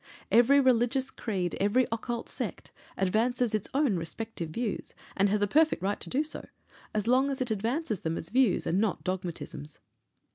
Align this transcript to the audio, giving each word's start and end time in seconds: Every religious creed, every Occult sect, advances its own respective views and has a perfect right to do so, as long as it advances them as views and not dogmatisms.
Every 0.31 0.59
religious 0.59 1.11
creed, 1.11 1.55
every 1.59 1.85
Occult 1.91 2.27
sect, 2.27 2.71
advances 2.97 3.53
its 3.53 3.67
own 3.71 3.97
respective 3.97 4.49
views 4.49 4.95
and 5.15 5.29
has 5.29 5.43
a 5.43 5.47
perfect 5.47 5.83
right 5.83 5.99
to 5.99 6.09
do 6.09 6.23
so, 6.23 6.47
as 6.91 7.05
long 7.05 7.29
as 7.29 7.39
it 7.39 7.51
advances 7.51 7.99
them 7.99 8.17
as 8.17 8.29
views 8.31 8.65
and 8.65 8.79
not 8.79 9.03
dogmatisms. 9.03 9.77